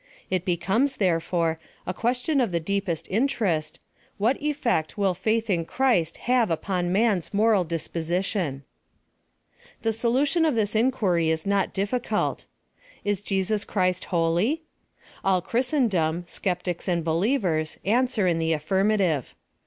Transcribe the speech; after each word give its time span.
It 0.31 0.45
becomes, 0.45 0.97
therefore, 0.97 1.59
a 1.85 1.93
question 1.93 2.41
of 2.41 2.51
the 2.51 2.59
deepest 2.59 3.05
interest— 3.11 3.79
What 4.23 4.41
effect 4.41 4.97
will 4.97 5.13
faith 5.13 5.47
in 5.47 5.63
Christ 5.63 6.17
have 6.25 6.49
upon 6.49 6.91
man's 6.91 7.35
moral 7.35 7.63
disposition? 7.63 8.63
The 9.83 9.93
solution 9.93 10.43
of 10.43 10.55
this 10.55 10.73
inquiry 10.75 11.29
is 11.29 11.45
not 11.45 11.71
difficult, 11.71 12.47
h 13.05 13.23
Jesus 13.23 13.63
Christ 13.63 14.05
holy? 14.05 14.63
All 15.23 15.39
Christendom, 15.39 16.25
skeptics 16.27 16.87
and 16.87 17.03
believers, 17.05 17.77
answer 17.85 18.25
in 18.25 18.39
the 18.39 18.53
affirmative. 18.53 19.35